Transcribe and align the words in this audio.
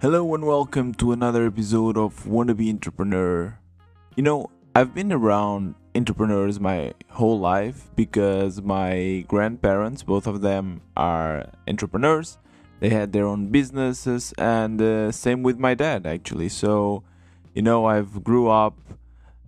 Hello 0.00 0.34
and 0.34 0.46
welcome 0.46 0.94
to 0.94 1.12
another 1.12 1.44
episode 1.46 1.98
of 1.98 2.24
Wannabe 2.24 2.70
Entrepreneur. 2.70 3.58
You 4.16 4.22
know, 4.22 4.50
I've 4.74 4.94
been 4.94 5.12
around 5.12 5.74
entrepreneurs 5.94 6.58
my 6.58 6.94
whole 7.10 7.38
life 7.38 7.90
because 7.96 8.62
my 8.62 9.26
grandparents, 9.28 10.02
both 10.02 10.26
of 10.26 10.40
them, 10.40 10.80
are 10.96 11.50
entrepreneurs. 11.68 12.38
They 12.78 12.88
had 12.88 13.12
their 13.12 13.26
own 13.26 13.50
businesses, 13.50 14.32
and 14.38 14.80
uh, 14.80 15.12
same 15.12 15.42
with 15.42 15.58
my 15.58 15.74
dad 15.74 16.06
actually. 16.06 16.48
So, 16.48 17.04
you 17.52 17.60
know, 17.60 17.84
I've 17.84 18.24
grew 18.24 18.48
up 18.48 18.78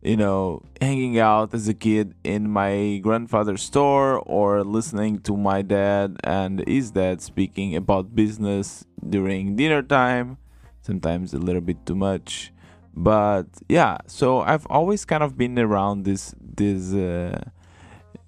you 0.03 0.17
know, 0.17 0.63
hanging 0.81 1.19
out 1.19 1.55
as 1.55 1.69
a 1.69 1.75
kid 1.75 2.13
in 2.25 2.51
my 2.51 2.99
grandfather's 3.03 3.63
store 3.63 4.19
or 4.19 4.65
listening 4.65 5.21
to 5.21 5.37
my 5.37 5.63
dad 5.63 6.17
and 6.25 6.65
his 6.67 6.91
dad 6.91 7.23
speaking 7.23 7.77
about 7.77 8.15
business 8.15 8.85
during 9.09 9.55
dinner 9.55 9.81
time, 9.81 10.39
sometimes 10.83 11.33
a 11.33 11.39
little 11.39 11.61
bit 11.63 11.85
too 11.87 11.95
much. 11.95 12.53
But 12.95 13.47
yeah, 13.69 13.99
so 14.07 14.41
I've 14.41 14.67
always 14.67 15.05
kind 15.05 15.23
of 15.23 15.39
been 15.39 15.59
around 15.59 16.05
this 16.05 16.35
this 16.39 16.93
uh, 16.93 17.41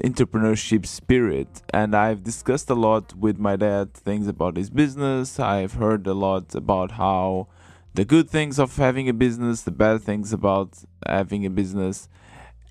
entrepreneurship 0.03 0.87
spirit 0.87 1.63
and 1.73 1.95
I've 1.95 2.23
discussed 2.25 2.69
a 2.71 2.75
lot 2.75 3.15
with 3.15 3.39
my 3.39 3.57
dad 3.57 3.95
things 3.95 4.27
about 4.27 4.57
his 4.57 4.71
business. 4.71 5.39
I've 5.39 5.75
heard 5.75 6.07
a 6.07 6.15
lot 6.15 6.55
about 6.55 6.93
how 6.93 7.49
the 7.95 8.05
good 8.05 8.29
things 8.29 8.59
of 8.59 8.77
having 8.77 9.09
a 9.09 9.13
business, 9.13 9.63
the 9.63 9.71
bad 9.71 10.03
things 10.03 10.33
about 10.33 10.71
having 11.07 11.47
a 11.47 11.51
business. 11.51 12.09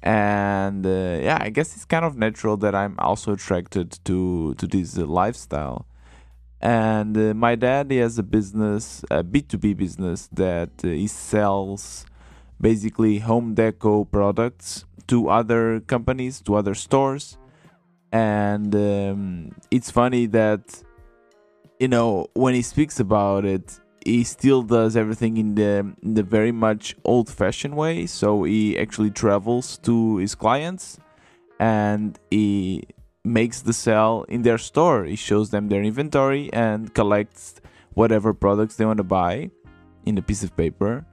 And 0.02 0.86
uh, 0.86 1.20
yeah, 1.22 1.38
I 1.40 1.50
guess 1.50 1.76
it's 1.76 1.86
kind 1.86 2.04
of 2.04 2.18
natural 2.18 2.58
that 2.58 2.76
I'm 2.76 2.96
also 3.00 3.34
attracted 3.34 4.00
to 4.04 4.54
to 4.56 4.68
this 4.68 4.98
uh, 4.98 5.06
lifestyle. 5.06 5.86
And 6.64 7.18
uh, 7.18 7.34
my 7.34 7.56
dad 7.56 7.92
he 7.92 7.98
has 7.98 8.18
a 8.18 8.24
business, 8.24 9.04
a 9.12 9.22
B2B 9.22 9.76
business 9.76 10.30
that 10.32 10.72
uh, 10.82 10.88
he 10.88 11.08
sells 11.08 12.06
basically 12.60 13.20
home 13.20 13.54
deco 13.54 14.10
products 14.10 14.86
to 15.08 15.28
other 15.28 15.82
companies, 15.82 16.42
to 16.44 16.56
other 16.56 16.74
stores. 16.74 17.38
And 18.14 18.74
um, 18.74 19.52
it's 19.72 19.92
funny 19.92 20.26
that 20.28 20.82
you 21.82 21.90
know 21.90 22.28
when 22.34 22.54
he 22.54 22.62
speaks 22.62 22.98
about 22.98 23.44
it 23.44 23.82
he 24.06 24.24
still 24.24 24.62
does 24.62 24.96
everything 24.96 25.38
in 25.38 25.56
the 25.56 25.94
in 26.02 26.14
the 26.14 26.24
very 26.24 26.54
much 26.54 26.96
old 27.04 27.30
fashioned 27.30 27.76
way. 27.76 28.06
So 28.06 28.44
he 28.44 28.78
actually 28.80 29.12
travels 29.12 29.78
to 29.80 30.18
his 30.18 30.34
clients 30.34 30.98
and 31.60 32.18
he 32.32 32.84
makes 33.24 33.62
the 33.62 33.74
sale 33.74 34.26
in 34.28 34.42
their 34.42 34.58
store. 34.58 35.06
He 35.06 35.16
shows 35.16 35.50
them 35.50 35.70
their 35.70 35.84
inventory 35.84 36.52
and 36.54 36.94
collects 36.94 37.56
whatever 37.94 38.34
products 38.34 38.76
they 38.76 38.86
want 38.86 38.98
to 38.98 39.04
buy 39.04 39.52
in 40.06 40.18
a 40.18 40.22
piece 40.22 40.44
of 40.44 40.56
paper. 40.56 41.06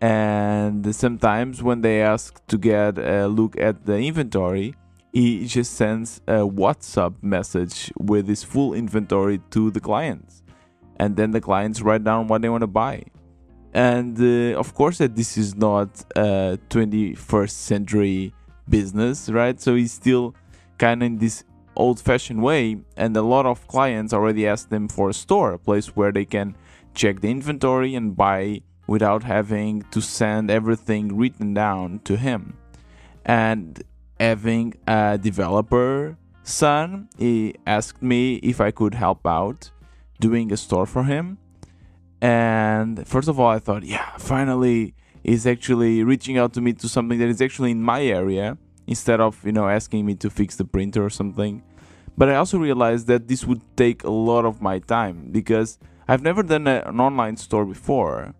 And 0.00 0.94
sometimes 0.94 1.62
when 1.62 1.82
they 1.82 2.02
ask 2.02 2.44
to 2.46 2.58
get 2.58 2.98
a 2.98 3.26
look 3.26 3.58
at 3.60 3.84
the 3.84 3.96
inventory, 3.96 4.74
he 5.12 5.46
just 5.46 5.74
sends 5.74 6.20
a 6.26 6.40
WhatsApp 6.40 7.22
message 7.22 7.92
with 7.98 8.28
his 8.28 8.42
full 8.42 8.74
inventory 8.74 9.40
to 9.50 9.70
the 9.70 9.80
clients 9.80 10.42
and 11.00 11.16
then 11.16 11.30
the 11.30 11.40
clients 11.40 11.80
write 11.80 12.04
down 12.04 12.28
what 12.28 12.42
they 12.42 12.48
want 12.48 12.60
to 12.60 12.66
buy 12.66 13.02
and 13.72 14.20
uh, 14.20 14.58
of 14.58 14.74
course 14.74 14.98
that 14.98 15.16
this 15.16 15.38
is 15.38 15.56
not 15.56 15.88
a 16.14 16.58
21st 16.68 17.50
century 17.50 18.34
business 18.68 19.30
right 19.30 19.60
so 19.60 19.74
he's 19.74 19.92
still 19.92 20.34
kind 20.80 21.02
of 21.02 21.06
in 21.06 21.18
this 21.18 21.44
old 21.76 21.98
fashioned 22.00 22.42
way 22.42 22.62
and 22.96 23.16
a 23.16 23.22
lot 23.34 23.46
of 23.46 23.66
clients 23.68 24.12
already 24.12 24.44
ask 24.52 24.68
them 24.74 24.88
for 24.88 25.08
a 25.10 25.14
store 25.24 25.52
a 25.52 25.58
place 25.68 25.88
where 25.96 26.12
they 26.12 26.24
can 26.36 26.48
check 27.00 27.20
the 27.20 27.30
inventory 27.30 27.94
and 27.94 28.16
buy 28.16 28.60
without 28.88 29.22
having 29.22 29.74
to 29.94 30.00
send 30.00 30.50
everything 30.50 31.04
written 31.16 31.54
down 31.54 32.00
to 32.08 32.16
him 32.16 32.40
and 33.24 33.84
having 34.18 34.74
a 34.88 35.18
developer 35.28 36.18
son 36.42 37.08
he 37.16 37.54
asked 37.66 38.02
me 38.02 38.22
if 38.52 38.60
i 38.60 38.70
could 38.72 38.94
help 38.94 39.24
out 39.26 39.70
doing 40.20 40.52
a 40.52 40.56
store 40.56 40.86
for 40.86 41.04
him. 41.04 41.38
And 42.20 43.08
first 43.08 43.28
of 43.28 43.40
all, 43.40 43.48
I 43.48 43.58
thought, 43.58 43.82
yeah, 43.82 44.16
finally, 44.18 44.94
he's 45.24 45.46
actually 45.46 46.04
reaching 46.04 46.38
out 46.38 46.52
to 46.52 46.60
me 46.60 46.74
to 46.74 46.88
something 46.88 47.18
that 47.18 47.28
is 47.28 47.40
actually 47.40 47.72
in 47.72 47.82
my 47.82 48.04
area 48.04 48.58
instead 48.90 49.20
of, 49.20 49.42
you 49.46 49.52
know, 49.52 49.68
asking 49.68 50.04
me 50.04 50.16
to 50.16 50.28
fix 50.28 50.56
the 50.56 50.64
printer 50.64 51.02
or 51.02 51.10
something. 51.10 51.62
But 52.18 52.28
I 52.28 52.34
also 52.34 52.58
realized 52.58 53.06
that 53.06 53.28
this 53.28 53.44
would 53.46 53.62
take 53.76 54.02
a 54.04 54.10
lot 54.10 54.44
of 54.44 54.60
my 54.60 54.80
time 54.80 55.28
because 55.30 55.78
I've 56.08 56.22
never 56.22 56.42
done 56.42 56.66
a, 56.66 56.82
an 56.84 57.00
online 57.00 57.36
store 57.36 57.64
before. 57.64 58.34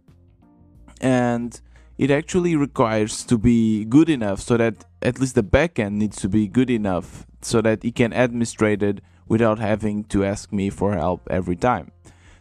And 1.01 1.59
it 1.97 2.11
actually 2.11 2.57
requires 2.57 3.25
to 3.25 3.39
be 3.39 3.85
good 3.85 4.11
enough 4.11 4.41
so 4.41 4.57
that 4.57 4.85
at 5.01 5.21
least 5.21 5.37
the 5.37 5.45
backend 5.45 5.93
needs 5.93 6.17
to 6.19 6.29
be 6.29 6.49
good 6.49 6.69
enough 6.69 7.27
so 7.43 7.63
that 7.63 7.85
it 7.85 7.95
can 7.95 8.13
administrate 8.13 8.83
it 8.83 9.01
without 9.29 9.61
having 9.61 10.03
to 10.05 10.25
ask 10.25 10.53
me 10.53 10.69
for 10.69 10.95
help 10.95 11.29
every 11.31 11.57
time. 11.57 11.93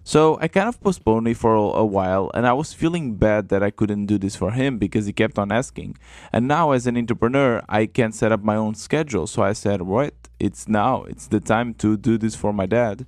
So 0.09 0.39
I 0.41 0.47
kind 0.47 0.67
of 0.67 0.81
postponed 0.81 1.27
it 1.27 1.37
for 1.37 1.53
a 1.53 1.85
while 1.85 2.31
and 2.33 2.47
I 2.47 2.53
was 2.53 2.73
feeling 2.73 3.13
bad 3.13 3.49
that 3.49 3.61
I 3.61 3.69
couldn't 3.69 4.07
do 4.07 4.17
this 4.17 4.35
for 4.35 4.49
him 4.49 4.79
because 4.79 5.05
he 5.05 5.13
kept 5.13 5.37
on 5.37 5.51
asking. 5.51 5.99
And 6.33 6.47
now 6.47 6.71
as 6.71 6.87
an 6.87 6.97
entrepreneur, 6.97 7.61
I 7.69 7.85
can 7.85 8.11
set 8.11 8.31
up 8.31 8.43
my 8.43 8.55
own 8.55 8.73
schedule. 8.73 9.27
So 9.27 9.43
I 9.43 9.53
said, 9.53 9.83
"What? 9.83 10.15
It's 10.39 10.67
now. 10.67 11.03
It's 11.03 11.27
the 11.27 11.39
time 11.39 11.75
to 11.75 11.95
do 11.95 12.17
this 12.17 12.33
for 12.33 12.51
my 12.51 12.65
dad." 12.65 13.05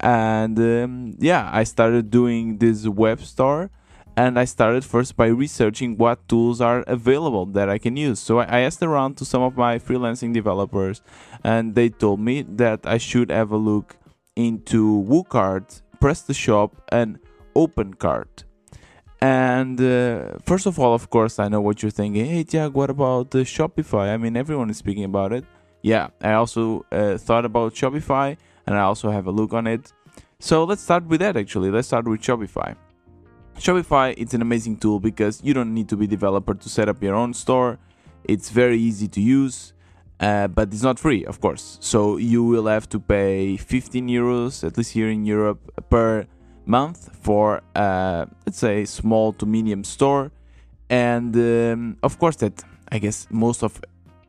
And 0.00 0.58
um, 0.58 1.16
yeah, 1.18 1.50
I 1.52 1.64
started 1.64 2.10
doing 2.10 2.56
this 2.56 2.88
web 2.88 3.20
store 3.20 3.70
and 4.16 4.38
I 4.38 4.46
started 4.46 4.86
first 4.86 5.18
by 5.18 5.26
researching 5.26 5.98
what 5.98 6.26
tools 6.30 6.62
are 6.62 6.80
available 6.86 7.44
that 7.44 7.68
I 7.68 7.76
can 7.76 7.94
use. 7.98 8.20
So 8.20 8.38
I 8.38 8.60
asked 8.60 8.82
around 8.82 9.18
to 9.18 9.26
some 9.26 9.42
of 9.42 9.58
my 9.58 9.78
freelancing 9.78 10.32
developers, 10.32 11.02
and 11.44 11.74
they 11.74 11.90
told 11.90 12.20
me 12.20 12.40
that 12.40 12.86
I 12.86 12.96
should 12.96 13.30
have 13.30 13.50
a 13.52 13.58
look 13.58 13.98
into 14.34 14.96
WooCart, 16.00 16.34
shop 16.36 16.82
and 16.90 17.18
OpenCart. 17.54 18.44
And 19.20 19.80
uh, 19.80 20.38
first 20.44 20.66
of 20.66 20.78
all, 20.78 20.94
of 20.94 21.10
course, 21.10 21.38
I 21.38 21.48
know 21.48 21.60
what 21.60 21.82
you're 21.82 21.90
thinking. 21.90 22.24
Hey, 22.26 22.44
Tiago, 22.44 22.78
what 22.78 22.90
about 22.90 23.34
uh, 23.34 23.38
Shopify? 23.38 24.12
I 24.12 24.16
mean, 24.16 24.36
everyone 24.36 24.70
is 24.70 24.76
speaking 24.76 25.04
about 25.04 25.32
it. 25.32 25.44
Yeah, 25.82 26.08
I 26.20 26.32
also 26.34 26.86
uh, 26.92 27.18
thought 27.18 27.44
about 27.44 27.74
Shopify, 27.74 28.36
and 28.66 28.76
I 28.76 28.82
also 28.82 29.10
have 29.10 29.26
a 29.26 29.30
look 29.30 29.52
on 29.52 29.66
it. 29.66 29.92
So 30.38 30.64
let's 30.64 30.82
start 30.82 31.04
with 31.06 31.20
that. 31.20 31.36
Actually, 31.36 31.70
let's 31.70 31.88
start 31.88 32.06
with 32.06 32.20
Shopify. 32.20 32.76
Shopify 33.58 34.14
it's 34.16 34.34
an 34.34 34.42
amazing 34.42 34.76
tool 34.76 35.00
because 35.00 35.40
you 35.42 35.52
don't 35.52 35.74
need 35.74 35.88
to 35.88 35.96
be 35.96 36.06
developer 36.06 36.54
to 36.54 36.68
set 36.68 36.88
up 36.88 37.02
your 37.02 37.16
own 37.16 37.34
store. 37.34 37.78
It's 38.22 38.50
very 38.50 38.78
easy 38.78 39.08
to 39.08 39.20
use, 39.20 39.72
uh, 40.20 40.48
but 40.48 40.72
it's 40.72 40.82
not 40.82 40.98
free, 40.98 41.24
of 41.24 41.40
course. 41.40 41.78
So 41.80 42.16
you 42.16 42.42
will 42.42 42.66
have 42.66 42.88
to 42.90 42.98
pay 42.98 43.56
15 43.56 44.08
euros, 44.08 44.64
at 44.64 44.76
least 44.76 44.92
here 44.92 45.08
in 45.10 45.24
Europe, 45.24 45.60
per 45.90 46.26
month 46.66 47.10
for 47.22 47.62
uh, 47.74 48.26
let's 48.46 48.58
say 48.58 48.84
small 48.84 49.32
to 49.34 49.46
medium 49.46 49.84
store. 49.84 50.30
And 50.90 51.34
um, 51.36 51.96
of 52.02 52.18
course, 52.18 52.36
that 52.36 52.62
I 52.90 52.98
guess 52.98 53.26
most 53.30 53.62
of 53.62 53.80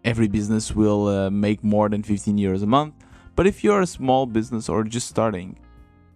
every 0.04 0.28
business 0.28 0.76
will 0.76 1.08
uh, 1.08 1.30
make 1.30 1.64
more 1.64 1.90
than 1.90 2.04
15 2.04 2.38
euros 2.38 2.64
a 2.64 2.68
month. 2.68 2.94
But 3.36 3.48
if 3.48 3.64
you're 3.64 3.82
a 3.82 3.88
small 3.88 4.26
business 4.26 4.70
or 4.70 4.84
just 4.84 5.08
starting, 5.08 5.58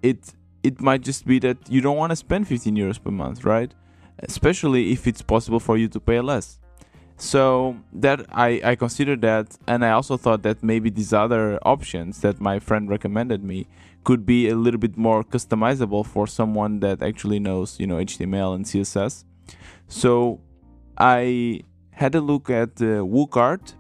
it 0.02 0.34
it 0.64 0.82
might 0.82 1.02
just 1.02 1.26
be 1.26 1.40
that 1.40 1.58
you 1.70 1.82
don't 1.82 1.98
want 1.98 2.12
to 2.12 2.16
spend 2.16 2.48
15 2.48 2.76
euros 2.76 3.02
per 3.02 3.12
month, 3.12 3.44
right? 3.44 3.74
Especially 4.20 4.92
if 4.92 5.08
it's 5.08 5.22
possible 5.22 5.60
for 5.60 5.78
you 5.78 5.88
to 5.90 6.00
pay 6.00 6.20
less. 6.22 6.60
So 7.18 7.78
that 7.94 8.26
I, 8.32 8.60
I 8.64 8.76
considered 8.76 9.22
that 9.22 9.58
and 9.68 9.86
I 9.86 9.92
also 9.92 10.18
thought 10.18 10.44
that 10.44 10.64
maybe 10.64 10.90
these 10.90 11.14
other 11.14 11.60
options 11.64 12.22
that 12.22 12.42
my 12.42 12.60
friend 12.60 12.90
recommended 12.90 13.44
me 13.44 13.68
could 14.04 14.26
be 14.26 14.50
a 14.50 14.56
little 14.56 14.80
bit 14.80 14.98
more 14.98 15.24
customizable 15.24 16.06
for 16.06 16.28
someone 16.28 16.80
that 16.82 17.02
actually 17.02 17.40
knows, 17.40 17.80
you 17.80 17.88
know, 17.88 17.96
HTML 17.96 18.56
and 18.56 18.66
CSS. 18.66 19.24
So 19.88 20.42
I 20.98 21.62
had 21.92 22.16
a 22.16 22.22
look 22.22 22.50
at 22.50 22.82
uh, 22.82 23.06
WooCart 23.06 23.76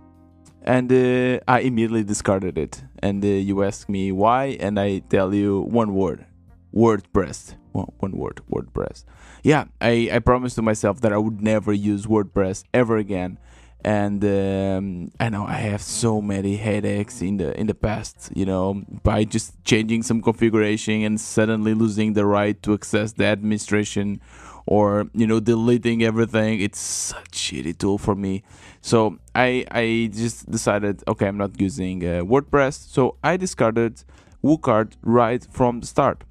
and 0.63 0.91
uh, 0.91 1.39
I 1.47 1.59
immediately 1.59 2.03
discarded 2.03 2.57
it. 2.57 2.81
And 2.99 3.23
uh, 3.23 3.27
you 3.27 3.63
ask 3.63 3.89
me 3.89 4.11
why, 4.11 4.57
and 4.59 4.79
I 4.79 4.99
tell 4.99 5.33
you 5.33 5.61
one 5.61 5.93
word 5.93 6.25
WordPress. 6.73 7.55
One 7.73 8.11
word, 8.11 8.41
WordPress. 8.51 9.03
Yeah, 9.43 9.65
I, 9.81 10.09
I 10.11 10.19
promised 10.19 10.55
to 10.55 10.61
myself 10.61 11.01
that 11.01 11.11
I 11.11 11.17
would 11.17 11.41
never 11.41 11.73
use 11.73 12.05
WordPress 12.05 12.63
ever 12.73 12.97
again. 12.97 13.39
And 13.85 14.23
um, 14.23 15.11
I 15.19 15.27
know 15.27 15.45
I 15.45 15.55
have 15.55 15.81
so 15.81 16.21
many 16.21 16.55
headaches 16.55 17.21
in 17.21 17.35
the 17.35 17.59
in 17.59 17.67
the 17.67 17.73
past, 17.73 18.31
you 18.33 18.45
know, 18.45 18.81
by 19.03 19.25
just 19.25 19.61
changing 19.65 20.03
some 20.03 20.21
configuration 20.21 21.03
and 21.03 21.19
suddenly 21.19 21.73
losing 21.73 22.13
the 22.13 22.25
right 22.25 22.61
to 22.63 22.73
access 22.73 23.11
the 23.11 23.25
administration 23.25 24.21
or 24.65 25.09
you 25.13 25.27
know 25.27 25.39
deleting 25.39 26.03
everything 26.03 26.61
it's 26.61 26.79
such 26.79 27.27
a 27.27 27.55
shitty 27.55 27.77
tool 27.77 27.97
for 27.97 28.15
me 28.15 28.43
so 28.81 29.17
i 29.35 29.65
i 29.71 30.09
just 30.13 30.49
decided 30.49 31.03
okay 31.07 31.27
i'm 31.27 31.37
not 31.37 31.59
using 31.59 32.03
uh, 32.03 32.21
wordpress 32.23 32.75
so 32.87 33.17
i 33.23 33.35
discarded 33.35 34.03
woocart 34.43 34.93
right 35.01 35.45
from 35.51 35.81
the 35.81 35.87
start 35.87 36.23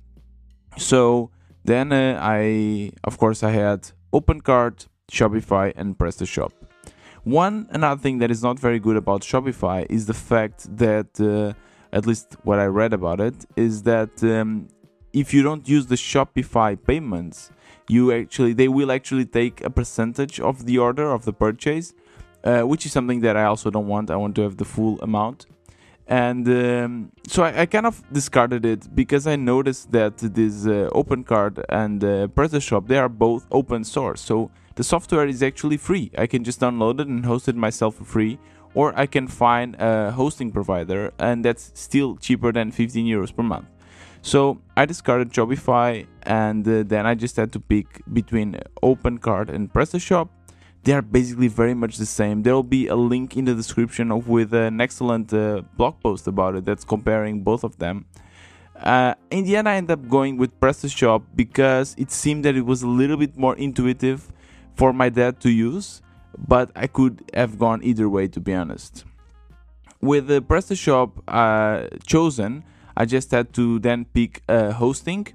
so 0.77 1.31
Then 1.65 1.93
uh, 1.93 2.19
I, 2.21 2.93
of 3.05 3.19
course, 3.19 3.43
I 3.43 3.51
had 3.51 3.91
OpenCart, 4.13 4.89
Shopify, 5.11 5.73
and 5.77 5.97
PrestaShop. 5.97 6.53
One 7.25 7.69
another 7.71 8.01
thing 8.01 8.19
that 8.19 8.31
is 8.31 8.43
not 8.43 8.59
very 8.59 8.81
good 8.81 8.97
about 8.97 9.23
Shopify 9.23 9.87
is 9.89 10.07
the 10.07 10.15
fact 10.15 10.77
that, 10.77 11.21
uh, 11.21 11.53
at 11.97 12.07
least 12.07 12.37
what 12.43 12.59
I 12.59 12.67
read 12.67 12.93
about 12.93 13.21
it, 13.21 13.47
is 13.55 13.83
that 13.85 14.23
um, 14.25 14.69
if 15.13 15.33
you 15.33 15.43
don't 15.43 15.69
use 15.69 15.87
the 15.87 15.95
Shopify 15.95 16.77
payments, 16.85 17.53
you 17.89 18.13
actually 18.13 18.55
they 18.55 18.69
will 18.69 18.91
actually 18.91 19.27
take 19.27 19.61
a 19.63 19.71
percentage 19.71 20.41
of 20.41 20.67
the 20.67 20.79
order 20.79 21.13
of 21.13 21.25
the 21.25 21.33
purchase, 21.33 21.95
uh, 22.43 22.63
which 22.63 22.87
is 22.87 22.93
something 22.93 23.21
that 23.21 23.37
I 23.37 23.45
also 23.45 23.71
don't 23.71 23.87
want. 23.87 24.11
I 24.11 24.17
want 24.17 24.35
to 24.37 24.43
have 24.43 24.57
the 24.57 24.65
full 24.65 25.01
amount, 25.01 25.47
and 26.07 26.49
um, 26.49 27.13
so 27.27 27.45
I, 27.45 27.63
I, 27.63 27.67
kind 27.67 27.87
of 27.87 28.03
discarded 28.13 28.67
it 28.67 28.95
because 28.95 29.27
I 29.27 29.37
noticed 29.37 29.93
that 29.93 30.19
this 30.19 30.67
uh, 30.67 30.89
OpenCart 30.93 31.63
and 31.69 32.03
uh, 32.03 32.27
PrestaShop 32.29 32.89
they 32.89 32.99
are 32.99 33.09
both 33.09 33.47
open 33.51 33.85
source, 33.85 34.21
so 34.21 34.51
the 34.75 34.85
software 34.85 35.27
is 35.27 35.43
actually 35.43 35.77
free. 35.77 36.11
I 36.17 36.27
can 36.27 36.45
just 36.45 36.61
download 36.61 37.01
it 37.01 37.07
and 37.07 37.25
host 37.25 37.49
it 37.49 37.57
myself 37.57 37.97
for 37.97 38.05
free, 38.05 38.39
or 38.75 38.99
I 38.99 39.07
can 39.07 39.29
find 39.29 39.77
a 39.79 40.11
hosting 40.11 40.51
provider, 40.51 41.13
and 41.19 41.45
that's 41.45 41.73
still 41.75 42.17
cheaper 42.17 42.53
than 42.53 42.73
15 42.73 43.07
euros 43.07 43.35
per 43.35 43.43
month. 43.43 43.67
So 44.23 44.61
I 44.77 44.87
discarded 44.87 45.33
Shopify, 45.33 46.07
and 46.23 46.67
uh, 46.67 46.85
then 46.87 47.07
I 47.07 47.15
just 47.15 47.37
had 47.37 47.53
to 47.53 47.61
pick 47.61 48.03
between 48.13 48.61
OpenCart 48.83 49.49
and 49.49 49.73
PrestaShop. 49.73 50.29
They 50.85 50.93
are 50.93 51.03
basically 51.03 51.49
very 51.49 51.75
much 51.75 51.97
the 51.97 52.07
same. 52.07 52.43
There 52.43 52.55
will 52.55 52.63
be 52.65 52.89
a 52.89 52.97
link 52.97 53.37
in 53.37 53.45
the 53.45 53.55
description 53.55 54.11
of 54.11 54.29
with 54.29 54.53
an 54.53 54.81
excellent 54.81 55.33
uh, 55.33 55.63
blog 55.77 56.01
post 56.01 56.27
about 56.27 56.57
it 56.57 56.65
that's 56.65 56.85
comparing 56.85 57.43
both 57.43 57.63
of 57.63 57.79
them. 57.79 58.07
Uh, 58.77 59.15
in 59.31 59.45
the 59.45 59.57
end, 59.57 59.69
I 59.69 59.77
ended 59.77 59.93
up 59.93 60.09
going 60.09 60.37
with 60.39 60.59
PrestaShop 60.59 61.23
because 61.37 61.95
it 61.97 62.11
seemed 62.11 62.45
that 62.45 62.57
it 62.57 62.67
was 62.67 62.83
a 62.83 62.89
little 62.89 63.17
bit 63.17 63.37
more 63.37 63.57
intuitive 63.57 64.33
for 64.75 64.93
my 64.93 65.09
dad 65.09 65.41
to 65.41 65.51
use, 65.51 66.03
but 66.37 66.73
I 66.75 66.89
could 66.89 67.31
have 67.33 67.59
gone 67.59 67.85
either 67.85 68.09
way 68.09 68.27
to 68.29 68.41
be 68.41 68.53
honest. 68.53 69.05
With 70.01 70.27
the 70.27 70.43
PrestaShop 70.43 71.13
uh, 71.29 71.97
chosen, 72.05 72.65
I 72.97 73.05
just 73.05 73.31
had 73.31 73.53
to 73.55 73.79
then 73.79 74.05
pick 74.07 74.43
a 74.49 74.73
hosting, 74.73 75.29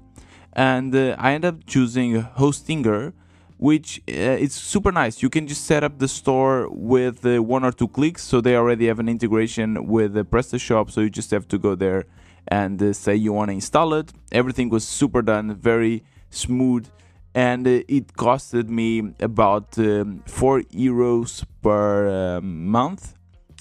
and 0.52 0.94
uh, 0.94 1.16
I 1.18 1.32
ended 1.32 1.54
up 1.54 1.66
choosing 1.66 2.22
Hostinger, 2.22 3.14
which 3.58 3.98
uh, 4.08 4.44
it's 4.44 4.54
super 4.54 4.90
nice. 4.90 5.22
You 5.22 5.30
can 5.30 5.46
just 5.46 5.64
set 5.64 5.84
up 5.84 5.98
the 5.98 6.08
store 6.08 6.68
with 6.70 7.26
uh, 7.26 7.42
one 7.42 7.64
or 7.64 7.72
two 7.72 7.88
clicks, 7.88 8.22
so 8.22 8.40
they 8.40 8.56
already 8.56 8.86
have 8.86 8.98
an 8.98 9.08
integration 9.08 9.86
with 9.86 10.14
the 10.14 10.24
PrestaShop, 10.24 10.90
so 10.90 11.00
you 11.00 11.10
just 11.10 11.30
have 11.30 11.46
to 11.48 11.58
go 11.58 11.74
there 11.74 12.06
and 12.48 12.82
uh, 12.82 12.92
say 12.92 13.14
you 13.14 13.32
want 13.32 13.50
to 13.50 13.54
install 13.54 13.92
it. 13.94 14.12
Everything 14.32 14.70
was 14.70 14.86
super 14.86 15.22
done, 15.22 15.54
very 15.54 16.02
smooth 16.30 16.88
and 17.34 17.66
uh, 17.66 17.82
it 17.88 18.14
costed 18.14 18.68
me 18.68 19.12
about 19.20 19.78
um, 19.78 20.22
4 20.26 20.62
euros 20.72 21.44
per 21.62 22.08
uh, 22.08 22.40
month 22.40 23.14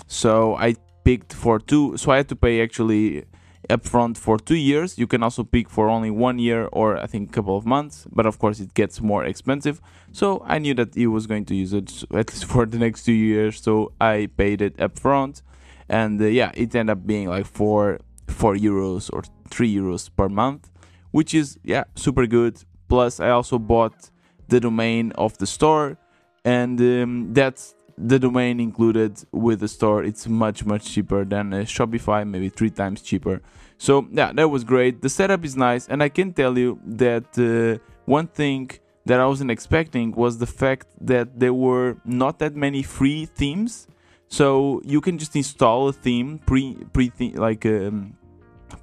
so 0.08 0.56
i 0.56 0.76
picked 1.04 1.34
for 1.34 1.60
two 1.60 1.96
so 1.98 2.12
i 2.12 2.18
had 2.18 2.28
to 2.28 2.36
pay 2.36 2.62
actually 2.62 3.26
upfront 3.70 4.18
for 4.18 4.38
two 4.38 4.56
years. 4.56 4.98
You 4.98 5.08
can 5.08 5.24
also 5.24 5.44
pick 5.44 5.70
for 5.70 5.90
only 5.90 6.12
one 6.12 6.40
year 6.40 6.68
or 6.72 6.98
i 6.98 7.06
think 7.06 7.30
a 7.30 7.34
couple 7.34 7.58
of 7.58 7.66
months 7.66 8.06
but 8.12 8.26
of 8.26 8.40
course 8.40 8.60
it 8.60 8.74
gets 8.74 9.02
more 9.02 9.24
expensive. 9.26 9.82
So 10.12 10.44
i 10.46 10.60
knew 10.60 10.74
that 10.76 10.96
he 10.96 11.08
was 11.08 11.28
going 11.28 11.46
to 11.46 11.56
use 11.56 11.74
it 11.74 12.04
at 12.14 12.32
least 12.32 12.46
for 12.46 12.66
the 12.66 12.78
next 12.78 13.04
two 13.04 13.14
years 13.14 13.62
so 13.62 13.92
i 14.00 14.30
paid 14.38 14.62
it 14.62 14.78
upfront. 14.78 15.42
And 15.90 16.22
uh, 16.22 16.26
yeah 16.26 16.52
it 16.54 16.76
ended 16.76 16.98
up 16.98 17.06
being 17.06 17.30
like 17.30 17.46
four 17.46 18.00
four 18.28 18.56
euros 18.56 19.10
or 19.14 19.24
three 19.50 19.74
euros 19.74 20.10
per 20.16 20.28
month 20.28 20.70
which 21.12 21.34
is 21.34 21.60
yeah 21.64 21.84
super 21.96 22.28
good. 22.28 22.64
Plus, 22.88 23.20
I 23.20 23.30
also 23.30 23.60
bought 23.60 24.12
the 24.48 24.60
domain 24.60 25.12
of 25.14 25.38
the 25.40 25.48
store, 25.48 25.98
and 26.46 26.80
um, 26.80 27.34
that's 27.34 27.76
the 27.98 28.20
domain 28.20 28.60
included 28.60 29.24
with 29.32 29.60
the 29.60 29.68
store. 29.68 30.04
It's 30.04 30.28
much 30.28 30.66
much 30.66 30.86
cheaper 30.94 31.26
than 31.26 31.52
Shopify, 31.66 32.28
maybe 32.28 32.50
three 32.50 32.70
times 32.70 33.02
cheaper. 33.02 33.42
So 33.78 34.08
yeah, 34.12 34.32
that 34.34 34.50
was 34.50 34.64
great. 34.64 35.02
The 35.02 35.10
setup 35.10 35.44
is 35.44 35.56
nice, 35.56 35.88
and 35.88 36.04
I 36.04 36.10
can 36.10 36.34
tell 36.34 36.58
you 36.58 36.80
that 36.86 37.28
uh, 37.38 37.84
one 38.06 38.28
thing 38.28 38.72
that 39.06 39.20
I 39.20 39.26
wasn't 39.26 39.52
expecting 39.52 40.12
was 40.12 40.38
the 40.38 40.46
fact 40.46 40.88
that 41.02 41.40
there 41.40 41.54
were 41.54 41.98
not 42.06 42.40
that 42.40 42.56
many 42.56 42.84
free 42.84 43.26
themes. 43.26 43.88
So 44.30 44.82
you 44.84 45.00
can 45.00 45.18
just 45.18 45.36
install 45.36 45.88
a 45.88 45.94
theme 45.94 46.40
pre 46.46 46.76
pre 46.94 47.12
like 47.36 47.66
um, 47.66 48.18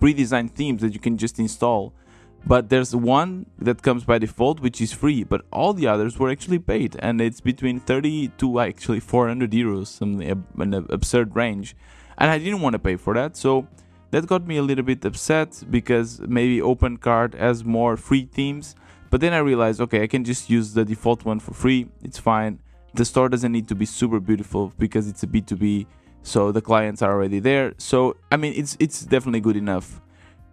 pre-designed 0.00 0.54
themes 0.54 0.80
that 0.82 0.92
you 0.94 1.00
can 1.00 1.16
just 1.18 1.38
install 1.38 1.92
but 2.46 2.68
there's 2.68 2.94
one 2.94 3.46
that 3.58 3.82
comes 3.82 4.04
by 4.04 4.18
default 4.18 4.60
which 4.60 4.80
is 4.80 4.92
free 4.92 5.24
but 5.24 5.42
all 5.50 5.72
the 5.72 5.86
others 5.86 6.18
were 6.18 6.30
actually 6.30 6.58
paid 6.58 6.96
and 6.98 7.20
it's 7.20 7.40
between 7.40 7.80
30 7.80 8.28
to 8.38 8.60
actually 8.60 9.00
400 9.00 9.50
euros 9.52 9.86
something 9.86 10.44
an 10.58 10.74
absurd 10.90 11.34
range. 11.34 11.76
And 12.18 12.30
i 12.30 12.38
didn't 12.38 12.60
want 12.60 12.74
to 12.74 12.78
pay 12.78 12.96
for 12.96 13.14
that 13.14 13.36
so 13.36 13.66
that 14.10 14.26
got 14.26 14.46
me 14.46 14.58
a 14.58 14.62
little 14.62 14.84
bit 14.84 15.04
upset 15.04 15.62
because 15.70 16.20
maybe 16.20 16.60
opencart 16.60 17.34
has 17.34 17.64
more 17.64 17.96
free 17.96 18.28
themes. 18.30 18.76
But 19.10 19.20
then 19.20 19.32
i 19.32 19.38
realized 19.38 19.80
okay 19.80 20.02
i 20.02 20.06
can 20.06 20.24
just 20.24 20.50
use 20.50 20.74
the 20.74 20.84
default 20.84 21.24
one 21.24 21.40
for 21.40 21.54
free. 21.54 21.88
It's 22.02 22.18
fine. 22.18 22.60
The 22.94 23.04
store 23.04 23.28
doesn't 23.28 23.50
need 23.50 23.68
to 23.68 23.74
be 23.74 23.86
super 23.86 24.20
beautiful 24.20 24.72
because 24.78 25.08
it's 25.08 25.22
a 25.22 25.26
b2b 25.26 25.86
so 26.22 26.52
the 26.52 26.62
clients 26.62 27.02
are 27.02 27.12
already 27.12 27.40
there. 27.40 27.74
So 27.78 28.16
i 28.30 28.36
mean 28.36 28.52
it's 28.56 28.76
it's 28.78 29.00
definitely 29.02 29.40
good 29.40 29.56
enough 29.56 30.00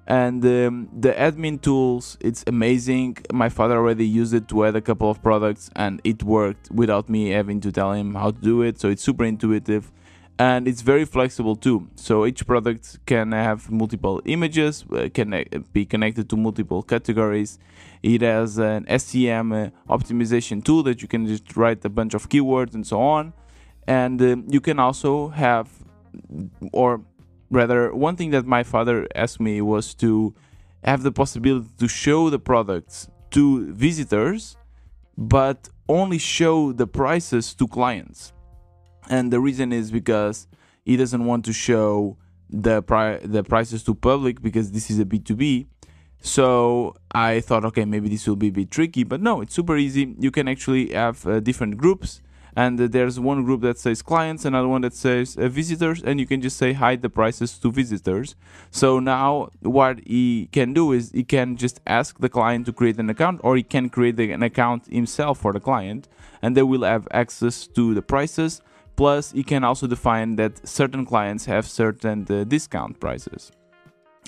and 0.07 0.43
um, 0.45 0.89
the 0.97 1.13
admin 1.13 1.61
tools 1.61 2.17
it's 2.19 2.43
amazing. 2.47 3.17
My 3.31 3.49
father 3.49 3.77
already 3.77 4.05
used 4.05 4.33
it 4.33 4.47
to 4.49 4.65
add 4.65 4.75
a 4.75 4.81
couple 4.81 5.09
of 5.09 5.21
products 5.21 5.69
and 5.75 6.01
it 6.03 6.23
worked 6.23 6.71
without 6.71 7.09
me 7.09 7.29
having 7.29 7.61
to 7.61 7.71
tell 7.71 7.93
him 7.93 8.15
how 8.15 8.31
to 8.31 8.41
do 8.41 8.61
it. 8.61 8.79
So 8.79 8.89
it's 8.89 9.03
super 9.03 9.25
intuitive 9.25 9.91
and 10.39 10.67
it's 10.67 10.81
very 10.81 11.05
flexible 11.05 11.55
too. 11.55 11.87
So 11.95 12.25
each 12.25 12.47
product 12.47 13.05
can 13.05 13.31
have 13.31 13.69
multiple 13.69 14.21
images 14.25 14.83
uh, 14.91 15.09
can 15.13 15.33
uh, 15.33 15.43
be 15.71 15.85
connected 15.85 16.29
to 16.29 16.37
multiple 16.37 16.81
categories. 16.81 17.59
It 18.01 18.21
has 18.21 18.57
an 18.57 18.87
SEM 18.99 19.51
uh, 19.51 19.69
optimization 19.87 20.63
tool 20.63 20.81
that 20.83 21.01
you 21.03 21.07
can 21.07 21.27
just 21.27 21.55
write 21.55 21.85
a 21.85 21.89
bunch 21.89 22.15
of 22.15 22.27
keywords 22.27 22.73
and 22.73 22.85
so 22.85 22.99
on. 22.99 23.33
And 23.87 24.21
um, 24.21 24.45
you 24.49 24.61
can 24.61 24.79
also 24.79 25.29
have 25.29 25.69
or 26.71 27.01
rather 27.51 27.93
one 27.93 28.15
thing 28.15 28.31
that 28.31 28.45
my 28.45 28.63
father 28.63 29.07
asked 29.13 29.39
me 29.39 29.61
was 29.61 29.93
to 29.95 30.33
have 30.83 31.03
the 31.03 31.11
possibility 31.11 31.67
to 31.77 31.87
show 31.87 32.29
the 32.29 32.39
products 32.39 33.07
to 33.29 33.71
visitors 33.73 34.57
but 35.17 35.69
only 35.87 36.17
show 36.17 36.71
the 36.71 36.87
prices 36.87 37.53
to 37.53 37.67
clients. 37.67 38.33
And 39.09 39.31
the 39.31 39.39
reason 39.39 39.71
is 39.73 39.91
because 39.91 40.47
he 40.85 40.97
doesn't 40.97 41.25
want 41.25 41.45
to 41.45 41.53
show 41.53 42.17
the 42.49 42.81
pri- 42.81 43.19
the 43.19 43.43
prices 43.43 43.83
to 43.83 43.93
public 43.93 44.41
because 44.41 44.71
this 44.71 44.89
is 44.91 44.99
a 44.99 45.05
b2b 45.05 45.65
so 46.19 46.93
i 47.13 47.39
thought 47.39 47.63
okay 47.63 47.85
maybe 47.85 48.09
this 48.09 48.27
will 48.27 48.35
be 48.35 48.49
a 48.49 48.51
bit 48.51 48.69
tricky 48.69 49.03
but 49.05 49.21
no 49.21 49.39
it's 49.39 49.55
super 49.55 49.77
easy. 49.77 50.15
You 50.19 50.31
can 50.31 50.49
actually 50.49 50.91
have 50.91 51.25
uh, 51.25 51.39
different 51.39 51.77
groups 51.77 52.21
and 52.55 52.77
there's 52.77 53.19
one 53.19 53.43
group 53.43 53.61
that 53.61 53.77
says 53.77 54.01
clients 54.01 54.45
another 54.45 54.67
one 54.67 54.81
that 54.81 54.93
says 54.93 55.37
uh, 55.37 55.47
visitors 55.47 56.03
and 56.03 56.19
you 56.19 56.25
can 56.25 56.41
just 56.41 56.57
say 56.57 56.73
hide 56.73 57.01
the 57.01 57.09
prices 57.09 57.57
to 57.59 57.71
visitors. 57.71 58.35
So 58.71 58.99
now 58.99 59.49
what 59.61 59.99
he 60.05 60.49
can 60.51 60.73
do 60.73 60.91
is 60.91 61.11
he 61.11 61.23
can 61.23 61.55
just 61.55 61.79
ask 61.87 62.19
the 62.19 62.29
client 62.29 62.65
to 62.65 62.73
create 62.73 62.97
an 62.97 63.09
account 63.09 63.41
or 63.43 63.55
he 63.55 63.63
can 63.63 63.89
create 63.89 64.19
an 64.19 64.43
account 64.43 64.87
himself 64.87 65.39
for 65.39 65.53
the 65.53 65.59
client 65.59 66.07
and 66.41 66.55
they 66.55 66.63
will 66.63 66.83
have 66.83 67.07
access 67.11 67.67
to 67.67 67.93
the 67.93 68.01
prices. 68.01 68.61
Plus 68.95 69.31
he 69.31 69.43
can 69.43 69.63
also 69.63 69.87
define 69.87 70.35
that 70.35 70.67
certain 70.67 71.05
clients 71.05 71.45
have 71.45 71.65
certain 71.65 72.27
uh, 72.29 72.43
discount 72.43 72.99
prices. 72.99 73.51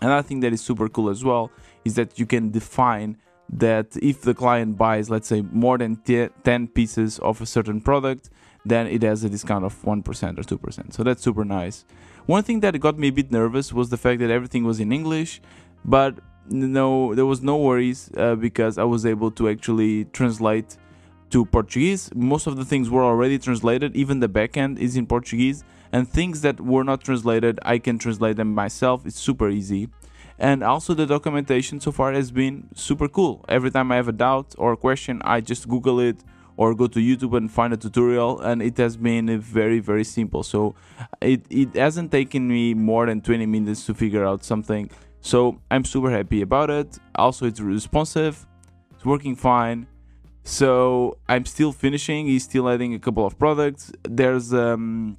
Another 0.02 0.24
thing 0.24 0.40
that 0.42 0.54
is 0.54 0.62
super 0.62 0.90
cool 0.90 1.10
as 1.10 1.24
well 1.24 1.52
is 1.86 1.96
that 1.96 2.18
you 2.18 2.26
can 2.26 2.50
define 2.50 3.18
that 3.50 3.96
if 4.02 4.22
the 4.22 4.34
client 4.34 4.78
buys, 4.78 5.10
let's 5.10 5.28
say, 5.28 5.42
more 5.42 5.78
than 5.78 5.96
10 5.98 6.68
pieces 6.70 7.20
of 7.20 7.42
a 7.42 7.46
certain 7.46 7.82
product, 7.82 8.30
then 8.66 8.88
it 8.88 9.04
has 9.04 9.24
a 9.24 9.30
discount 9.30 9.66
of 9.66 9.80
1% 9.84 10.04
or 10.08 10.58
2%. 10.58 10.94
So 10.94 11.04
that's 11.04 11.22
super 11.22 11.44
nice. 11.44 11.86
One 12.26 12.44
thing 12.44 12.62
that 12.62 12.80
got 12.80 12.98
me 12.98 13.10
a 13.10 13.12
bit 13.12 13.32
nervous 13.32 13.74
was 13.74 13.90
the 13.90 13.98
fact 13.98 14.20
that 14.22 14.32
everything 14.32 14.64
was 14.64 14.80
in 14.80 14.92
English, 14.92 15.42
but 15.84 16.16
no, 16.50 17.14
there 17.16 17.26
was 17.26 17.42
no 17.42 17.58
worries 17.58 18.10
uh, 18.16 18.36
because 18.36 18.78
I 18.78 18.84
was 18.84 19.06
able 19.06 19.32
to 19.32 19.50
actually 19.50 20.06
translate 20.06 20.78
to 21.32 21.46
Portuguese. 21.46 22.10
Most 22.16 22.48
of 22.48 22.56
the 22.56 22.66
things 22.66 22.90
were 22.90 23.04
already 23.04 23.40
translated, 23.40 23.96
even 23.96 24.20
the 24.20 24.30
backend 24.30 24.80
is 24.80 24.96
in 24.96 25.06
Portuguese, 25.06 25.64
and 25.92 26.08
things 26.08 26.42
that 26.42 26.62
were 26.62 26.84
not 26.84 27.04
translated, 27.04 27.60
I 27.64 27.78
can 27.78 27.98
translate 27.98 28.38
them 28.38 28.54
myself. 28.54 29.06
It's 29.06 29.20
super 29.20 29.50
easy 29.50 29.90
and 30.40 30.64
also 30.64 30.94
the 30.94 31.06
documentation 31.06 31.80
so 31.80 31.92
far 31.92 32.12
has 32.14 32.32
been 32.32 32.68
super 32.74 33.08
cool 33.08 33.44
every 33.48 33.72
time 33.72 33.92
i 33.92 33.96
have 33.96 34.08
a 34.08 34.14
doubt 34.14 34.54
or 34.58 34.74
a 34.74 34.78
question 34.78 35.22
i 35.24 35.40
just 35.40 35.68
google 35.68 36.00
it 36.00 36.24
or 36.58 36.76
go 36.76 36.88
to 36.88 37.00
youtube 37.00 37.36
and 37.36 37.52
find 37.52 37.74
a 37.74 37.78
tutorial 37.78 38.40
and 38.42 38.62
it 38.62 38.78
has 38.78 38.98
been 38.98 39.40
very 39.40 39.80
very 39.80 40.04
simple 40.04 40.44
so 40.44 40.76
it, 41.22 41.46
it 41.50 41.76
hasn't 41.76 42.12
taken 42.12 42.48
me 42.48 42.74
more 42.74 43.06
than 43.06 43.22
20 43.22 43.46
minutes 43.46 43.86
to 43.86 43.94
figure 43.94 44.26
out 44.26 44.44
something 44.44 44.90
so 45.22 45.60
i'm 45.72 45.86
super 45.86 46.12
happy 46.12 46.42
about 46.42 46.70
it 46.70 47.00
also 47.16 47.46
it's 47.46 47.60
responsive 47.60 48.46
It's 49.04 49.06
working 49.06 49.36
fine. 49.36 49.88
So 50.46 51.18
I'm 51.28 51.46
still 51.46 51.74
finishing. 51.74 52.26
He's 52.26 52.46
still 52.46 52.70
adding 52.70 52.94
a 52.94 53.00
couple 53.00 53.26
of 53.26 53.38
products. 53.38 53.92
There's 54.04 54.54
um, 54.54 55.18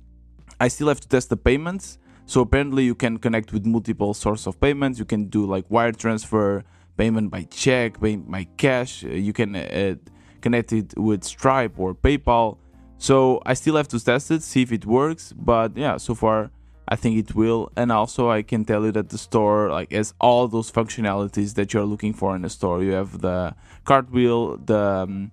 I 0.58 0.68
still 0.68 0.88
have 0.88 1.00
to 1.00 1.08
test 1.08 1.28
the 1.28 1.36
payments. 1.36 1.98
So 2.26 2.40
apparently 2.40 2.84
you 2.84 2.94
can 2.94 3.18
connect 3.18 3.52
with 3.52 3.66
multiple 3.66 4.14
source 4.14 4.46
of 4.46 4.60
payments. 4.60 4.98
You 4.98 5.04
can 5.04 5.26
do 5.26 5.44
like 5.46 5.64
wire 5.68 5.92
transfer, 5.92 6.64
payment 6.96 7.30
by 7.30 7.44
check, 7.44 8.00
payment 8.00 8.30
by 8.30 8.44
cash. 8.56 9.04
Uh, 9.04 9.08
you 9.08 9.32
can 9.32 9.56
uh, 9.56 9.96
connect 10.40 10.72
it 10.72 10.98
with 10.98 11.24
Stripe 11.24 11.78
or 11.78 11.94
PayPal. 11.94 12.58
So 12.98 13.42
I 13.44 13.54
still 13.54 13.76
have 13.76 13.88
to 13.88 14.02
test 14.02 14.30
it, 14.30 14.42
see 14.42 14.62
if 14.62 14.72
it 14.72 14.86
works. 14.86 15.32
But 15.32 15.76
yeah, 15.76 15.98
so 15.98 16.14
far 16.14 16.50
I 16.88 16.96
think 16.96 17.18
it 17.18 17.34
will. 17.34 17.70
And 17.76 17.92
also 17.92 18.30
I 18.30 18.42
can 18.42 18.64
tell 18.64 18.84
you 18.84 18.92
that 18.92 19.10
the 19.10 19.18
store 19.18 19.70
like 19.70 19.92
has 19.92 20.14
all 20.20 20.48
those 20.48 20.70
functionalities 20.70 21.54
that 21.54 21.72
you're 21.72 21.84
looking 21.84 22.14
for 22.14 22.34
in 22.36 22.44
a 22.44 22.48
store. 22.48 22.82
You 22.82 22.92
have 22.92 23.20
the 23.20 23.54
cartwheel, 23.84 24.58
the 24.58 24.78
um, 24.78 25.30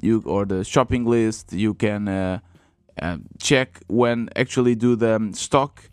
you 0.00 0.22
or 0.24 0.46
the 0.46 0.64
shopping 0.64 1.04
list. 1.04 1.52
You 1.52 1.74
can 1.74 2.08
uh, 2.08 2.38
uh, 3.00 3.18
check 3.38 3.82
when 3.88 4.30
actually 4.36 4.74
do 4.74 4.96
the 4.96 5.16
um, 5.16 5.32
stock 5.34 5.90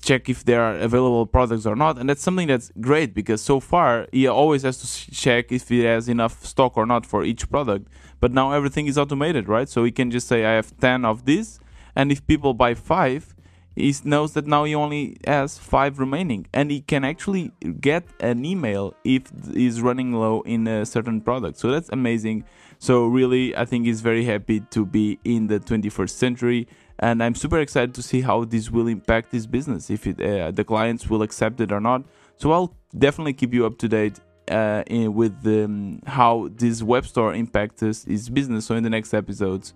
check 0.00 0.28
if 0.28 0.44
there 0.44 0.62
are 0.62 0.76
available 0.76 1.26
products 1.26 1.66
or 1.66 1.74
not 1.74 1.98
and 1.98 2.08
that's 2.08 2.22
something 2.22 2.46
that's 2.46 2.70
great 2.80 3.12
because 3.14 3.40
so 3.42 3.58
far 3.58 4.06
he 4.12 4.26
always 4.26 4.62
has 4.62 4.78
to 4.78 5.10
check 5.10 5.50
if 5.50 5.68
he 5.68 5.80
has 5.80 6.08
enough 6.08 6.44
stock 6.44 6.76
or 6.76 6.86
not 6.86 7.04
for 7.04 7.24
each 7.24 7.50
product 7.50 7.88
but 8.20 8.32
now 8.32 8.52
everything 8.52 8.86
is 8.86 8.96
automated 8.98 9.48
right? 9.48 9.68
So 9.68 9.84
he 9.84 9.90
can 9.90 10.10
just 10.10 10.28
say 10.28 10.44
i 10.44 10.52
have 10.52 10.76
10 10.78 11.04
of 11.04 11.24
this 11.24 11.58
and 11.96 12.12
if 12.12 12.24
people 12.26 12.54
buy 12.54 12.74
5 12.74 13.34
he 13.76 13.94
knows 14.04 14.32
that 14.34 14.46
now 14.46 14.64
he 14.64 14.74
only 14.74 15.16
has 15.26 15.58
5 15.58 15.98
remaining 15.98 16.46
and 16.52 16.70
he 16.70 16.80
can 16.80 17.04
actually 17.04 17.52
get 17.80 18.04
an 18.20 18.44
email 18.44 18.94
if 19.04 19.22
he's 19.52 19.80
running 19.80 20.12
low 20.12 20.42
in 20.42 20.66
a 20.66 20.84
certain 20.84 21.20
product. 21.20 21.56
So 21.58 21.70
that's 21.70 21.88
amazing. 21.90 22.44
So 22.78 23.06
really 23.06 23.54
i 23.56 23.64
think 23.64 23.86
he's 23.86 24.00
very 24.00 24.24
happy 24.24 24.60
to 24.70 24.86
be 24.86 25.18
in 25.24 25.46
the 25.48 25.60
21st 25.60 26.10
century 26.10 26.68
and 27.00 27.22
I'm 27.22 27.34
super 27.34 27.58
excited 27.58 27.94
to 27.94 28.02
see 28.02 28.20
how 28.20 28.44
this 28.44 28.70
will 28.70 28.86
impact 28.86 29.32
this 29.32 29.46
business, 29.46 29.90
if 29.90 30.06
it, 30.06 30.20
uh, 30.20 30.50
the 30.50 30.64
clients 30.64 31.08
will 31.08 31.22
accept 31.22 31.60
it 31.60 31.72
or 31.72 31.80
not. 31.80 32.04
So 32.36 32.52
I'll 32.52 32.74
definitely 32.96 33.32
keep 33.32 33.52
you 33.52 33.66
up 33.66 33.78
to 33.78 33.88
date 33.88 34.20
uh, 34.50 34.82
in, 34.86 35.14
with 35.14 35.34
um, 35.46 36.00
how 36.06 36.50
this 36.54 36.82
web 36.82 37.06
store 37.06 37.34
impacts 37.34 37.80
his 37.80 38.28
business. 38.28 38.66
So 38.66 38.74
in 38.74 38.82
the 38.82 38.90
next 38.90 39.14
episodes, 39.14 39.74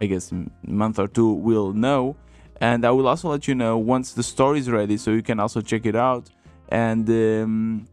I 0.00 0.06
guess 0.06 0.32
month 0.66 0.98
or 0.98 1.06
two, 1.06 1.32
we'll 1.32 1.72
know. 1.72 2.16
And 2.60 2.84
I 2.84 2.90
will 2.90 3.06
also 3.06 3.30
let 3.30 3.46
you 3.46 3.54
know 3.54 3.78
once 3.78 4.12
the 4.12 4.22
store 4.22 4.56
is 4.56 4.68
ready, 4.68 4.96
so 4.96 5.12
you 5.12 5.22
can 5.22 5.38
also 5.40 5.60
check 5.60 5.86
it 5.86 5.96
out. 5.96 6.30
And 6.70 7.08
um, 7.08 7.86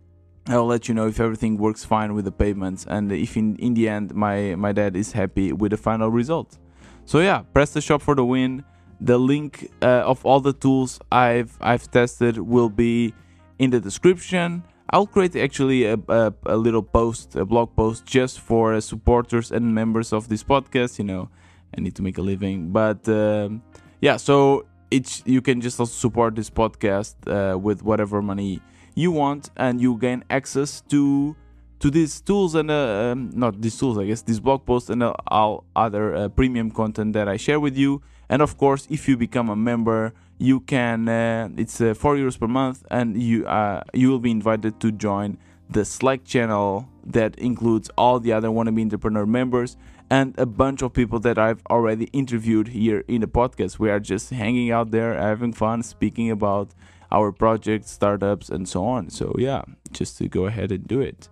I'll 0.47 0.65
let 0.65 0.87
you 0.87 0.95
know 0.95 1.07
if 1.07 1.19
everything 1.19 1.57
works 1.57 1.85
fine 1.85 2.13
with 2.15 2.25
the 2.25 2.31
payments, 2.31 2.85
and 2.87 3.11
if 3.11 3.37
in, 3.37 3.55
in 3.57 3.73
the 3.73 3.89
end 3.89 4.15
my 4.15 4.55
my 4.55 4.71
dad 4.71 4.95
is 4.95 5.11
happy 5.11 5.51
with 5.51 5.71
the 5.71 5.77
final 5.77 6.09
result. 6.09 6.57
So 7.05 7.19
yeah, 7.19 7.43
PrestaShop 7.53 8.01
for 8.01 8.15
the 8.15 8.25
win. 8.25 8.63
The 9.01 9.17
link 9.17 9.69
uh, 9.81 10.03
of 10.05 10.23
all 10.25 10.39
the 10.39 10.53
tools 10.53 10.99
I've 11.11 11.57
I've 11.59 11.89
tested 11.89 12.37
will 12.37 12.69
be 12.69 13.13
in 13.57 13.71
the 13.71 13.79
description. 13.79 14.63
I'll 14.91 15.07
create 15.07 15.35
actually 15.35 15.85
a, 15.85 15.97
a, 16.07 16.33
a 16.45 16.57
little 16.57 16.83
post, 16.83 17.35
a 17.35 17.45
blog 17.45 17.75
post 17.75 18.05
just 18.05 18.39
for 18.41 18.79
supporters 18.81 19.51
and 19.51 19.73
members 19.73 20.13
of 20.13 20.27
this 20.27 20.43
podcast. 20.43 20.99
You 20.99 21.05
know, 21.05 21.29
I 21.75 21.81
need 21.81 21.95
to 21.95 22.03
make 22.03 22.17
a 22.17 22.21
living, 22.21 22.71
but 22.71 23.07
um, 23.09 23.63
yeah. 24.01 24.17
So 24.17 24.65
it's 24.91 25.23
you 25.25 25.41
can 25.41 25.61
just 25.61 25.79
also 25.79 25.93
support 25.93 26.35
this 26.35 26.49
podcast 26.49 27.15
uh, 27.25 27.57
with 27.57 27.83
whatever 27.83 28.21
money 28.21 28.61
you 28.93 29.11
want, 29.11 29.49
and 29.57 29.81
you 29.81 29.97
gain 29.97 30.23
access 30.29 30.81
to 30.89 31.35
to 31.81 31.89
these 31.89 32.21
tools 32.21 32.53
and 32.53 32.69
uh, 32.69 33.11
um, 33.11 33.31
not 33.33 33.59
these 33.59 33.77
tools, 33.77 33.97
I 33.97 34.05
guess, 34.05 34.21
these 34.21 34.39
blog 34.39 34.65
posts 34.65 34.89
and 34.89 35.01
uh, 35.01 35.13
all 35.27 35.65
other 35.75 36.15
uh, 36.15 36.29
premium 36.29 36.69
content 36.69 37.13
that 37.13 37.27
I 37.27 37.37
share 37.37 37.59
with 37.59 37.75
you. 37.75 38.01
And 38.29 38.41
of 38.41 38.57
course, 38.57 38.87
if 38.89 39.09
you 39.09 39.17
become 39.17 39.49
a 39.49 39.55
member, 39.55 40.13
you 40.37 40.61
can. 40.61 41.09
Uh, 41.09 41.49
it's 41.57 41.81
uh, 41.81 41.93
four 41.93 42.15
euros 42.15 42.39
per 42.39 42.47
month, 42.47 42.85
and 42.89 43.21
you 43.21 43.45
uh, 43.45 43.83
you 43.93 44.09
will 44.09 44.19
be 44.19 44.31
invited 44.31 44.79
to 44.79 44.91
join 44.91 45.37
the 45.69 45.83
Slack 45.83 46.23
channel 46.23 46.87
that 47.03 47.35
includes 47.37 47.89
all 47.97 48.19
the 48.19 48.31
other 48.31 48.49
wannabe 48.49 48.81
entrepreneur 48.81 49.25
members 49.25 49.75
and 50.09 50.37
a 50.37 50.45
bunch 50.45 50.81
of 50.81 50.93
people 50.93 51.19
that 51.19 51.39
I've 51.39 51.61
already 51.69 52.05
interviewed 52.13 52.67
here 52.67 53.03
in 53.07 53.21
the 53.21 53.27
podcast. 53.27 53.79
We 53.79 53.89
are 53.89 53.99
just 53.99 54.29
hanging 54.29 54.69
out 54.69 54.91
there, 54.91 55.13
having 55.15 55.53
fun, 55.53 55.83
speaking 55.83 56.29
about 56.29 56.75
our 57.11 57.31
projects, 57.31 57.89
startups, 57.89 58.49
and 58.49 58.67
so 58.67 58.85
on. 58.85 59.09
So 59.09 59.33
yeah, 59.37 59.63
just 59.91 60.17
to 60.19 60.27
go 60.27 60.45
ahead 60.45 60.71
and 60.71 60.85
do 60.85 61.01
it. 61.01 61.27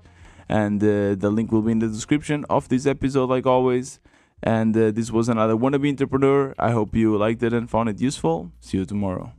And 0.50 0.84
uh, 0.84 1.16
the 1.16 1.30
link 1.30 1.52
will 1.52 1.62
be 1.62 1.72
in 1.72 1.80
the 1.80 1.88
description 1.88 2.46
of 2.50 2.68
this 2.70 2.86
episode, 2.86 3.30
like 3.30 3.46
always. 3.46 4.00
And 4.42 4.76
uh, 4.76 4.92
this 4.92 5.12
was 5.12 5.30
another 5.30 5.56
wannabe 5.56 5.90
entrepreneur. 5.90 6.56
I 6.58 6.72
hope 6.72 6.96
you 6.96 7.16
liked 7.18 7.44
it 7.44 7.54
and 7.54 7.70
found 7.70 7.90
it 7.90 8.02
useful. 8.02 8.52
See 8.60 8.78
you 8.78 8.86
tomorrow. 8.86 9.34